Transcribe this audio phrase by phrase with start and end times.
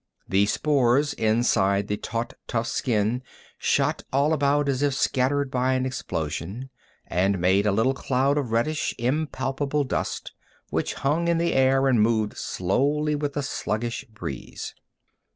[0.27, 3.21] The spores inside the taut, tough skin
[3.59, 6.71] shot all about as if scattered by an explosion,
[7.05, 10.33] and made a little cloud of reddish, impalpable dust,
[10.71, 14.73] which hung in the air and moved slowly with the sluggish breeze.